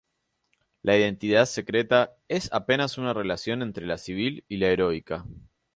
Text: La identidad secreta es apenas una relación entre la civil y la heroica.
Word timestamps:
La 0.81 0.97
identidad 0.97 1.45
secreta 1.45 2.15
es 2.27 2.51
apenas 2.51 2.97
una 2.97 3.13
relación 3.13 3.61
entre 3.61 3.85
la 3.85 3.99
civil 3.99 4.43
y 4.47 4.57
la 4.57 4.65
heroica. 4.69 5.25